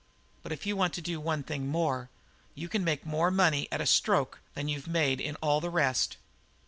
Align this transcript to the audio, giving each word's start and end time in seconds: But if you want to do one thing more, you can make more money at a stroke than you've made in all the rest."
But 0.41 0.51
if 0.51 0.65
you 0.65 0.75
want 0.75 0.95
to 0.95 0.99
do 1.01 1.21
one 1.21 1.43
thing 1.43 1.67
more, 1.67 2.09
you 2.55 2.67
can 2.67 2.83
make 2.83 3.05
more 3.05 3.29
money 3.29 3.67
at 3.71 3.81
a 3.81 3.85
stroke 3.85 4.39
than 4.55 4.67
you've 4.67 4.87
made 4.87 5.21
in 5.21 5.35
all 5.43 5.61
the 5.61 5.69
rest." 5.69 6.17